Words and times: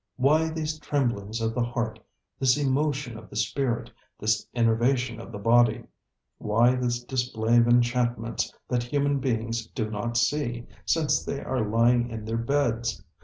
Why 0.15 0.49
these 0.49 0.79
tremblings 0.79 1.41
of 1.41 1.53
the 1.53 1.61
heart, 1.63 1.99
this 2.39 2.57
emotion 2.57 3.19
of 3.19 3.29
the 3.29 3.35
spirit, 3.35 3.91
this 4.17 4.47
enervation 4.55 5.19
of 5.21 5.31
the 5.31 5.37
body? 5.37 5.83
Why 6.39 6.73
this 6.73 7.03
display 7.03 7.57
of 7.57 7.67
enchantments 7.67 8.51
that 8.67 8.81
human 8.81 9.19
beings 9.19 9.67
do 9.67 9.91
not 9.91 10.17
see, 10.17 10.65
since 10.87 11.23
they 11.23 11.43
are 11.43 11.63
lying 11.63 12.09
in 12.09 12.25
their 12.25 12.37
beds? 12.39 13.03